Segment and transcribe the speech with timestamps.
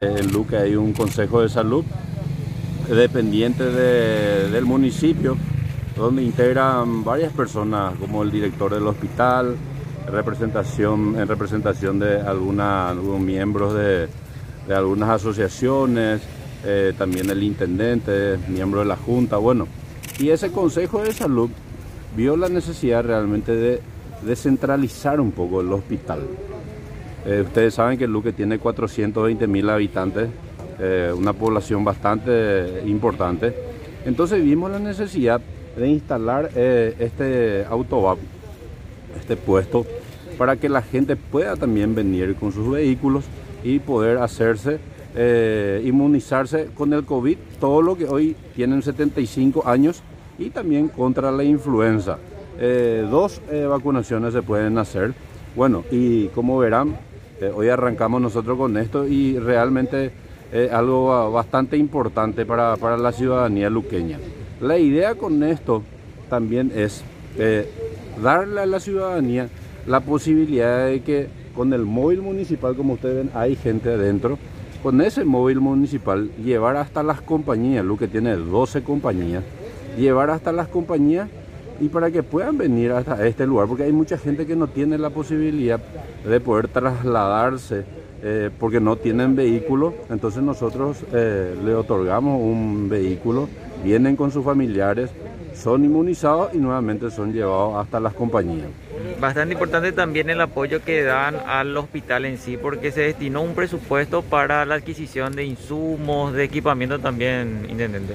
[0.00, 1.84] En Luque hay un consejo de salud
[2.88, 5.36] dependiente de, del municipio
[5.96, 9.56] donde integran varias personas como el director del hospital,
[10.08, 14.06] representación, en representación de algunos miembros de,
[14.68, 16.22] de algunas asociaciones,
[16.64, 19.66] eh, también el intendente, miembro de la junta, bueno.
[20.20, 21.50] Y ese consejo de salud
[22.16, 23.82] vio la necesidad realmente de
[24.22, 26.20] descentralizar un poco el hospital.
[27.26, 30.28] Eh, ustedes saben que Luque tiene 420 mil habitantes,
[30.78, 33.54] eh, una población bastante importante.
[34.04, 35.40] Entonces vimos la necesidad
[35.76, 38.18] de instalar eh, este autobús,
[39.20, 39.84] este puesto,
[40.38, 43.24] para que la gente pueda también venir con sus vehículos
[43.64, 44.78] y poder hacerse,
[45.84, 50.00] inmunizarse con el COVID, todo lo que hoy tienen 75 años
[50.38, 52.18] y también contra la influenza.
[53.10, 55.12] dos vacunaciones se pueden hacer.
[55.56, 56.96] Bueno, y como verán,
[57.40, 60.10] eh, hoy arrancamos nosotros con esto y realmente
[60.52, 64.18] es algo bastante importante para, la ciudadanía luqueña.
[64.60, 65.82] La idea con esto
[66.28, 67.04] también es
[67.36, 67.68] eh,
[68.22, 69.48] darle a la ciudadanía
[69.86, 74.38] la posibilidad de que con el móvil municipal, como ustedes ven, hay gente adentro,
[74.82, 79.42] con ese móvil municipal llevar hasta las compañías, Luque tiene 12 compañías,
[79.98, 81.28] llevar hasta las compañías
[81.80, 84.98] y para que puedan venir hasta este lugar, porque hay mucha gente que no tiene
[84.98, 85.80] la posibilidad
[86.24, 87.84] de poder trasladarse
[88.20, 93.48] eh, porque no tienen vehículo, entonces nosotros eh, le otorgamos un vehículo,
[93.84, 95.10] vienen con sus familiares,
[95.54, 98.66] son inmunizados y nuevamente son llevados hasta las compañías.
[99.20, 103.54] Bastante importante también el apoyo que dan al hospital en sí, porque se destinó un
[103.54, 108.14] presupuesto para la adquisición de insumos, de equipamiento también, intendente.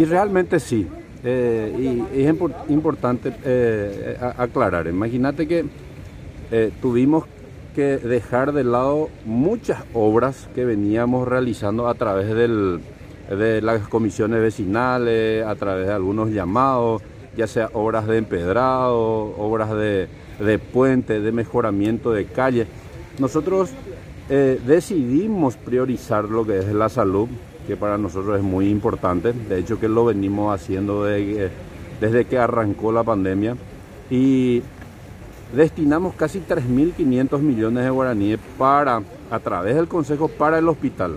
[0.00, 0.88] Y realmente sí,
[1.24, 2.34] eh, y es
[2.68, 5.64] importante eh, aclarar, imagínate que
[6.50, 7.24] eh, tuvimos
[7.76, 15.46] que dejar de lado muchas obras que veníamos realizando a través de las comisiones vecinales,
[15.46, 17.02] a través de algunos llamados,
[17.36, 20.08] ya sea obras de empedrado, obras de,
[20.40, 22.66] de puente, de mejoramiento de calle.
[23.18, 23.70] Nosotros
[24.28, 27.28] decidimos priorizar lo que es la salud,
[27.66, 29.32] que para nosotros es muy importante.
[29.32, 33.56] De hecho que lo venimos haciendo desde que arrancó la pandemia.
[34.10, 34.62] Y
[35.54, 41.16] destinamos casi 3.500 millones de guaraníes para, a través del Consejo para el hospital.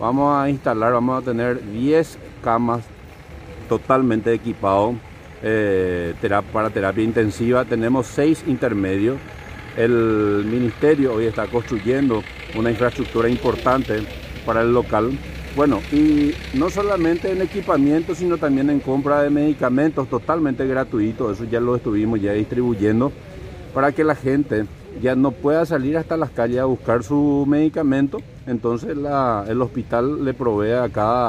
[0.00, 2.84] Vamos a instalar, vamos a tener 10 camas
[3.68, 4.96] totalmente equipados
[5.42, 6.14] eh,
[6.52, 7.64] para terapia intensiva.
[7.64, 9.16] Tenemos 6 intermedios.
[9.76, 12.22] El ministerio hoy está construyendo
[12.56, 14.02] una infraestructura importante
[14.44, 15.18] para el local
[15.56, 21.38] bueno, y no solamente en equipamiento, sino también en compra de medicamentos totalmente gratuitos.
[21.38, 23.10] Eso ya lo estuvimos ya distribuyendo
[23.72, 24.66] para que la gente
[25.00, 28.18] ya no pueda salir hasta las calles a buscar su medicamento.
[28.46, 31.24] Entonces el hospital le provee a cada